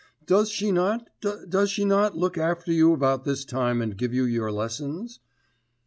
[0.25, 4.25] 'Does she not, does she not look after you about this time, and give you
[4.25, 5.19] your lessons?